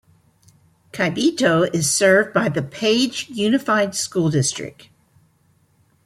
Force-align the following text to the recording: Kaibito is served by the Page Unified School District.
Kaibito 0.93 1.71
is 1.75 1.87
served 1.93 2.33
by 2.33 2.49
the 2.49 2.63
Page 2.63 3.29
Unified 3.29 3.93
School 3.93 4.31
District. 4.31 4.89